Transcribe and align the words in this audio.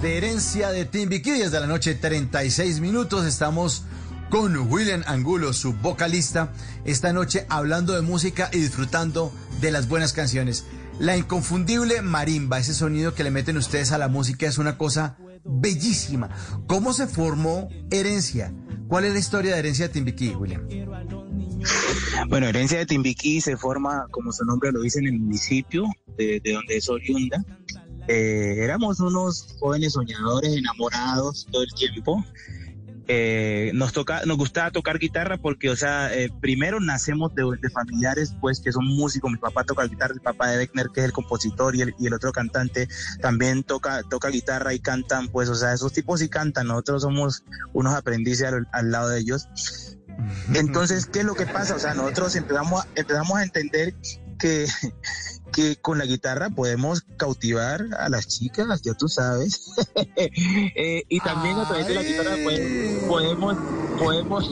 De 0.00 0.16
herencia 0.16 0.70
de 0.70 0.84
Timbiquí 0.84 1.32
desde 1.32 1.58
la 1.58 1.66
noche 1.66 1.94
36 1.94 2.80
minutos. 2.80 3.26
Estamos 3.26 3.82
con 4.30 4.56
William 4.70 5.02
Angulo, 5.06 5.52
su 5.52 5.72
vocalista, 5.72 6.52
esta 6.84 7.12
noche 7.12 7.46
hablando 7.48 7.94
de 7.94 8.02
música 8.02 8.48
y 8.52 8.58
disfrutando 8.58 9.32
de 9.60 9.72
las 9.72 9.88
buenas 9.88 10.12
canciones. 10.12 10.66
La 11.00 11.16
inconfundible 11.16 12.02
marimba, 12.02 12.58
ese 12.58 12.74
sonido 12.74 13.14
que 13.14 13.24
le 13.24 13.30
meten 13.30 13.56
ustedes 13.56 13.90
a 13.90 13.98
la 13.98 14.08
música 14.08 14.46
es 14.46 14.58
una 14.58 14.78
cosa 14.78 15.16
bellísima. 15.44 16.30
¿Cómo 16.66 16.92
se 16.92 17.08
formó 17.08 17.68
Herencia? 17.90 18.52
¿Cuál 18.86 19.04
es 19.04 19.12
la 19.12 19.18
historia 19.18 19.54
de 19.54 19.58
Herencia 19.58 19.88
de 19.88 19.94
Timbiquí, 19.94 20.28
William? 20.28 20.62
Bueno, 22.28 22.46
Herencia 22.46 22.78
de 22.78 22.86
Timbiquí 22.86 23.40
se 23.40 23.56
forma, 23.56 24.06
como 24.10 24.32
su 24.32 24.44
nombre 24.44 24.70
lo 24.70 24.80
dice, 24.80 25.00
en 25.00 25.06
el 25.06 25.18
municipio 25.18 25.84
de, 26.16 26.40
de 26.42 26.52
donde 26.52 26.76
es 26.76 26.88
oriunda. 26.88 27.44
Eh, 28.08 28.64
éramos 28.64 29.00
unos 29.00 29.54
jóvenes 29.60 29.92
soñadores, 29.92 30.56
enamorados 30.56 31.46
todo 31.50 31.62
el 31.62 31.72
tiempo. 31.74 32.24
Eh, 33.10 33.70
nos 33.74 33.94
toca, 33.94 34.22
nos 34.26 34.36
gustaba 34.36 34.70
tocar 34.70 34.98
guitarra 34.98 35.38
porque, 35.38 35.70
o 35.70 35.76
sea, 35.76 36.14
eh, 36.14 36.30
primero 36.40 36.78
nacemos 36.78 37.34
de, 37.34 37.42
de, 37.60 37.70
familiares, 37.70 38.34
pues, 38.40 38.60
que 38.60 38.72
son 38.72 38.86
músicos. 38.86 39.30
Mi 39.30 39.38
papá 39.38 39.64
toca 39.64 39.84
guitarra, 39.84 40.14
el 40.14 40.20
papá 40.20 40.48
de 40.48 40.58
Beckner, 40.58 40.88
que 40.92 41.00
es 41.00 41.06
el 41.06 41.12
compositor, 41.12 41.74
y 41.74 41.82
el, 41.82 41.94
y 41.98 42.06
el 42.06 42.14
otro 42.14 42.32
cantante 42.32 42.88
también 43.20 43.62
toca, 43.62 44.02
toca 44.02 44.28
guitarra 44.28 44.74
y 44.74 44.80
cantan, 44.80 45.28
pues, 45.28 45.48
o 45.48 45.54
sea, 45.54 45.72
esos 45.72 45.92
tipos 45.92 46.20
sí 46.20 46.28
cantan. 46.28 46.66
Nosotros 46.66 47.02
somos 47.02 47.44
unos 47.72 47.94
aprendices 47.94 48.46
al, 48.46 48.68
al 48.72 48.90
lado 48.90 49.08
de 49.08 49.20
ellos. 49.20 49.48
Entonces, 50.54 51.06
¿qué 51.06 51.20
es 51.20 51.24
lo 51.24 51.34
que 51.34 51.46
pasa? 51.46 51.76
O 51.76 51.78
sea, 51.78 51.94
nosotros 51.94 52.36
empezamos 52.36 52.84
a, 52.84 52.88
empezamos 52.94 53.38
a 53.38 53.42
entender 53.42 53.94
que, 54.38 54.66
que 55.52 55.76
con 55.76 55.98
la 55.98 56.06
guitarra 56.06 56.50
podemos 56.50 57.02
cautivar 57.16 57.84
a 57.98 58.08
las 58.08 58.28
chicas, 58.28 58.82
ya 58.82 58.94
tú 58.94 59.08
sabes. 59.08 59.72
eh, 60.16 61.02
y 61.08 61.20
también 61.20 61.58
a 61.58 61.68
través 61.68 61.86
de 61.88 61.94
la 61.94 62.02
guitarra 62.02 62.36
pues, 62.42 62.60
podemos, 63.06 63.56
podemos, 63.98 64.50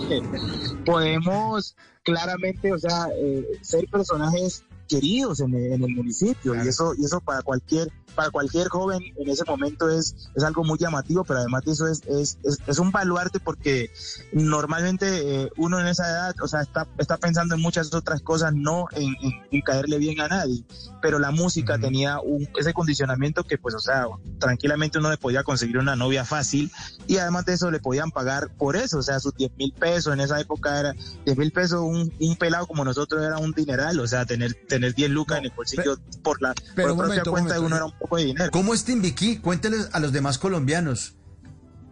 podemos 0.84 1.76
claramente, 2.02 2.72
o 2.72 2.78
sea, 2.78 3.08
eh, 3.16 3.44
ser 3.62 3.86
personajes 3.90 4.64
queridos 4.86 5.40
en 5.40 5.54
el, 5.54 5.72
en 5.72 5.84
el 5.84 5.94
municipio 5.94 6.54
y 6.54 6.68
eso 6.68 6.94
y 6.96 7.04
eso 7.04 7.20
para 7.20 7.42
cualquier 7.42 7.90
para 8.16 8.30
cualquier 8.30 8.68
joven 8.68 9.00
en 9.16 9.28
ese 9.28 9.44
momento 9.44 9.88
es, 9.88 10.30
es 10.34 10.42
algo 10.42 10.64
muy 10.64 10.78
llamativo, 10.78 11.22
pero 11.22 11.40
además 11.40 11.64
de 11.64 11.72
eso 11.72 11.86
es, 11.86 12.02
es, 12.06 12.38
es, 12.42 12.58
es 12.66 12.78
un 12.78 12.90
baluarte 12.90 13.38
porque 13.38 13.90
normalmente 14.32 15.42
eh, 15.42 15.50
uno 15.56 15.78
en 15.78 15.86
esa 15.86 16.08
edad, 16.08 16.34
o 16.42 16.48
sea, 16.48 16.62
está, 16.62 16.88
está 16.98 17.18
pensando 17.18 17.54
en 17.54 17.60
muchas 17.60 17.92
otras 17.94 18.22
cosas, 18.22 18.54
no 18.54 18.86
en, 18.92 19.14
en, 19.20 19.32
en 19.50 19.60
caerle 19.60 19.98
bien 19.98 20.20
a 20.20 20.28
nadie, 20.28 20.64
pero 21.02 21.18
la 21.18 21.30
música 21.30 21.74
uh 21.74 21.76
-huh. 21.76 21.80
tenía 21.82 22.20
un, 22.20 22.48
ese 22.58 22.72
condicionamiento 22.72 23.44
que 23.44 23.58
pues, 23.58 23.74
o 23.74 23.80
sea, 23.80 24.06
tranquilamente 24.40 24.98
uno 24.98 25.10
le 25.10 25.18
podía 25.18 25.44
conseguir 25.44 25.78
una 25.78 25.94
novia 25.94 26.24
fácil 26.24 26.72
y 27.06 27.18
además 27.18 27.44
de 27.44 27.52
eso 27.52 27.70
le 27.70 27.80
podían 27.80 28.10
pagar 28.10 28.48
por 28.56 28.76
eso, 28.76 28.98
o 28.98 29.02
sea, 29.02 29.20
sus 29.20 29.34
10 29.34 29.52
mil 29.58 29.72
pesos 29.72 30.14
en 30.14 30.20
esa 30.20 30.40
época 30.40 30.80
era 30.80 30.94
10 31.26 31.36
mil 31.36 31.52
pesos, 31.52 31.80
un, 31.82 32.12
un, 32.18 32.36
pelado 32.36 32.66
como 32.66 32.84
nosotros 32.84 33.22
era 33.22 33.38
un 33.38 33.52
dineral, 33.52 34.00
o 34.00 34.06
sea, 34.06 34.24
tener, 34.24 34.54
tener 34.76 34.94
10 34.94 35.10
lucas 35.10 35.36
no, 35.36 35.38
en 35.38 35.44
el 35.46 35.56
bolsillo 35.56 35.96
pero, 35.96 36.22
por 36.22 36.42
la 36.42 36.54
pero 36.74 36.94
por 36.94 37.06
momento, 37.06 37.30
cuenta 37.30 37.54
momento, 37.54 37.60
de 37.60 37.66
uno 37.66 37.76
era 37.76 37.84
un 37.86 37.98
poco 37.98 38.16
de 38.16 38.24
dinero. 38.24 38.50
¿Cómo 38.50 38.74
es 38.74 38.84
Timbiquí? 38.84 39.38
Cuénteles 39.38 39.88
a 39.92 40.00
los 40.00 40.12
demás 40.12 40.38
colombianos. 40.38 41.16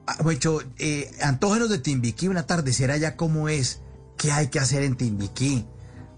Ah, 0.06 0.18
Mucho, 0.22 0.60
eh, 0.78 1.10
antógenos 1.22 1.70
de 1.70 1.78
Timbiquí, 1.78 2.28
un 2.28 2.36
atardecer 2.36 2.90
allá, 2.90 3.16
¿cómo 3.16 3.48
es? 3.48 3.80
¿Qué 4.18 4.32
hay 4.32 4.48
que 4.48 4.58
hacer 4.60 4.82
en 4.82 4.96
Timbiquí? 4.96 5.66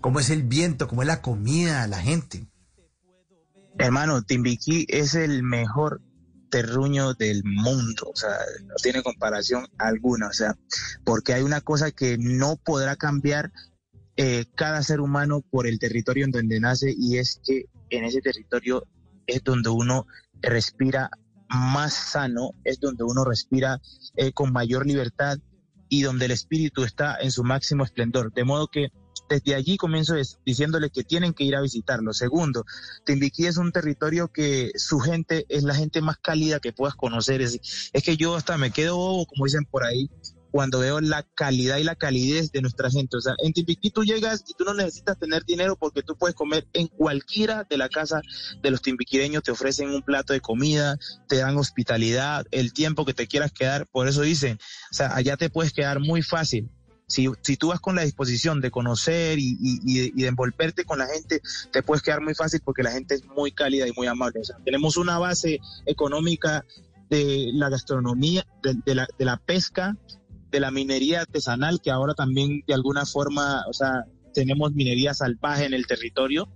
¿Cómo 0.01 0.19
es 0.19 0.31
el 0.31 0.43
viento? 0.43 0.89
¿Cómo 0.89 1.03
es 1.03 1.09
la 1.09 1.23
comida? 1.23 1.87
La 1.87 1.99
gente. 1.99 2.49
Hermano, 3.79 4.23
Timbiquí 4.23 4.87
es 4.89 5.15
el 5.15 5.43
mejor 5.43 6.01
terruño 6.51 7.15
del 7.15 7.43
mundo, 7.45 8.11
o 8.13 8.17
sea, 8.17 8.37
no 8.65 8.75
tiene 8.83 9.03
comparación 9.03 9.67
alguna, 9.79 10.29
o 10.29 10.33
sea, 10.33 10.57
porque 11.05 11.35
hay 11.35 11.43
una 11.43 11.61
cosa 11.61 11.91
que 11.91 12.17
no 12.19 12.57
podrá 12.57 12.97
cambiar 12.97 13.53
eh, 14.17 14.47
cada 14.55 14.83
ser 14.83 15.01
humano 15.01 15.43
por 15.51 15.67
el 15.67 15.79
territorio 15.79 16.25
en 16.25 16.31
donde 16.31 16.61
nace 16.61 16.95
y 16.97 17.19
es 17.19 17.41
que 17.45 17.67
en 17.91 18.05
ese 18.05 18.21
territorio 18.21 18.87
es 19.27 19.43
donde 19.45 19.69
uno 19.69 20.07
respira 20.41 21.11
más 21.49 21.93
sano, 21.93 22.51
es 22.65 22.81
donde 22.81 23.05
uno 23.05 23.25
respira 23.25 23.81
eh, 24.17 24.33
con 24.33 24.53
mayor 24.53 24.87
libertad 24.87 25.39
y 25.89 26.03
donde 26.03 26.25
el 26.25 26.33
espíritu 26.33 26.85
está 26.85 27.17
en 27.21 27.31
su 27.31 27.45
máximo 27.45 27.85
esplendor. 27.85 28.33
De 28.33 28.45
modo 28.45 28.69
que 28.69 28.89
desde 29.29 29.55
allí 29.55 29.77
comienzo 29.77 30.15
diciéndole 30.45 30.91
que 30.91 31.05
tienen 31.05 31.33
que 31.33 31.45
ir 31.45 31.57
a 31.57 31.61
visitarlo. 31.61 32.13
Segundo, 32.13 32.65
Timbiquí 33.05 33.47
es 33.47 33.57
un 33.57 33.73
territorio 33.73 34.29
que 34.29 34.71
su 34.77 34.99
gente 34.99 35.47
es 35.49 35.65
la 35.65 35.75
gente 35.75 36.01
más 36.01 36.19
cálida 36.19 36.61
que 36.61 36.73
puedas 36.73 36.95
conocer. 36.95 37.43
Es, 37.43 37.91
es 37.93 38.03
que 38.03 38.17
yo 38.17 38.37
hasta 38.37 38.57
me 38.57 38.71
quedo 38.71 38.97
bobo, 38.97 39.27
como 39.27 39.45
dicen 39.45 39.65
por 39.65 39.85
ahí, 39.85 40.11
cuando 40.57 40.79
veo 40.79 41.03
la 41.03 41.23
calidad 41.23 41.77
y 41.77 41.85
la 41.85 41.97
calidez 41.97 42.51
de 42.51 42.63
nuestra 42.63 42.91
gente. 42.91 43.19
O 43.19 43.21
sea, 43.21 43.35
en 43.45 43.53
Timbiquí 43.53 43.91
tú 43.91 44.05
llegas 44.05 44.43
y 44.49 44.55
tú 44.55 44.65
no 44.65 44.73
necesitas 44.73 45.19
tener 45.19 45.45
dinero 45.45 45.77
porque 45.77 46.03
tú 46.03 46.17
puedes 46.17 46.35
comer 46.35 46.67
en 46.73 46.87
cualquiera 46.87 47.67
de 47.69 47.77
la 47.77 47.91
casa 47.91 48.23
de 48.63 48.71
los 48.71 48.81
timbiquireños, 48.81 49.43
te 49.43 49.51
ofrecen 49.51 49.91
un 49.91 50.01
plato 50.01 50.33
de 50.33 50.41
comida, 50.41 50.97
te 51.29 51.37
dan 51.37 51.59
hospitalidad, 51.59 52.47
el 52.53 52.73
tiempo 52.73 53.05
que 53.05 53.13
te 53.13 53.27
quieras 53.27 53.53
quedar. 53.53 53.87
Por 53.87 54.09
eso 54.09 54.23
dicen, 54.23 54.59
o 54.91 54.95
sea, 54.95 55.15
allá 55.15 55.37
te 55.37 55.51
puedes 55.51 55.75
quedar 55.75 56.01
muy 56.01 56.23
fácil. 56.23 56.71
Si, 57.07 57.29
si 57.43 57.59
tú 57.59 57.69
vas 57.69 57.81
con 57.81 57.95
la 57.95 58.05
disposición 58.05 58.63
de 58.63 58.71
conocer 58.71 59.39
y, 59.39 59.59
y, 59.61 59.79
y, 59.85 60.23
de 60.23 60.27
envolverte 60.27 60.87
con 60.87 60.99
la 60.99 61.07
gente, 61.07 61.43
te 61.71 61.83
puedes 61.83 62.03
quedar 62.03 62.23
muy 62.23 62.35
fácil 62.35 62.63
porque 62.65 62.83
la 62.83 62.93
gente 62.93 63.15
es 63.15 63.27
muy 63.27 63.53
cálida 63.53 63.87
y 63.87 63.93
muy 63.93 64.07
amable. 64.07 64.41
O 64.41 64.45
sea, 64.45 64.57
tenemos 64.65 64.97
una 64.97 65.19
base 65.19 65.61
económica 65.85 66.65
de 67.11 67.51
la 67.53 67.69
gastronomía, 67.69 68.47
de, 68.63 68.95
la, 68.95 69.07
de 69.19 69.25
la 69.25 69.37
pesca, 69.37 69.97
de 70.51 70.61
la 70.61 70.71
minería 70.71 71.23
artesanal, 71.23 71.81
que 71.81 71.91
ahora 71.91 72.15
también 72.15 72.63
de 72.67 72.75
alguna 72.75 73.05
forma, 73.07 73.65
o 73.69 73.73
sea, 73.73 74.05
tenemos 74.33 74.73
minería 74.73 75.15
salvaje 75.15 75.65
en 75.65 75.75
el 75.75 75.87
territorio. 75.87 76.49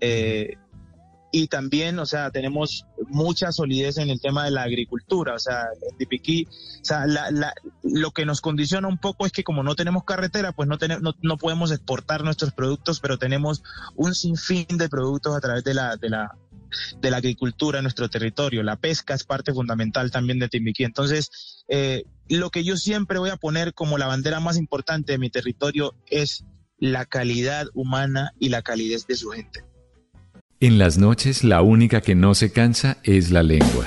Eh, 0.00 0.54
y 1.32 1.46
también, 1.46 1.98
o 2.00 2.06
sea, 2.06 2.30
tenemos 2.30 2.86
mucha 3.08 3.52
solidez 3.52 3.98
en 3.98 4.10
el 4.10 4.20
tema 4.20 4.44
de 4.44 4.50
la 4.50 4.64
agricultura, 4.64 5.34
o 5.34 5.38
sea, 5.38 5.66
en 5.88 5.96
Tipiquí, 5.96 6.46
o 6.48 6.84
sea, 6.84 7.06
la, 7.06 7.30
la, 7.30 7.54
lo 7.84 8.10
que 8.10 8.26
nos 8.26 8.40
condiciona 8.40 8.88
un 8.88 8.98
poco 8.98 9.26
es 9.26 9.32
que 9.32 9.44
como 9.44 9.62
no 9.62 9.76
tenemos 9.76 10.02
carretera, 10.02 10.50
pues 10.50 10.68
no, 10.68 10.76
tenemos, 10.76 11.02
no, 11.02 11.14
no, 11.22 11.36
podemos 11.36 11.70
exportar 11.70 12.24
nuestros 12.24 12.52
productos, 12.52 12.98
pero 12.98 13.16
tenemos 13.16 13.62
un 13.94 14.14
sinfín 14.16 14.66
de 14.70 14.88
productos 14.88 15.36
a 15.36 15.40
través 15.40 15.62
de 15.62 15.74
la, 15.74 15.96
de 15.96 16.08
la, 16.08 16.36
de 17.00 17.10
la 17.10 17.18
agricultura 17.18 17.78
en 17.78 17.84
nuestro 17.84 18.08
territorio. 18.08 18.62
La 18.62 18.76
pesca 18.76 19.14
es 19.14 19.24
parte 19.24 19.52
fundamental 19.52 20.10
también 20.10 20.38
de 20.38 20.48
Timbiquí. 20.48 20.84
Entonces, 20.84 21.64
eh, 21.68 22.04
lo 22.28 22.50
que 22.50 22.64
yo 22.64 22.76
siempre 22.76 23.18
voy 23.18 23.30
a 23.30 23.36
poner 23.36 23.74
como 23.74 23.98
la 23.98 24.06
bandera 24.06 24.40
más 24.40 24.56
importante 24.56 25.12
de 25.12 25.18
mi 25.18 25.30
territorio 25.30 25.94
es 26.06 26.44
la 26.78 27.04
calidad 27.04 27.66
humana 27.74 28.32
y 28.38 28.48
la 28.48 28.62
calidez 28.62 29.06
de 29.06 29.16
su 29.16 29.30
gente. 29.30 29.64
En 30.60 30.78
las 30.78 30.98
noches 30.98 31.44
la 31.44 31.62
única 31.62 32.00
que 32.00 32.14
no 32.14 32.34
se 32.34 32.52
cansa 32.52 32.98
es 33.02 33.30
la 33.30 33.42
lengua. 33.42 33.86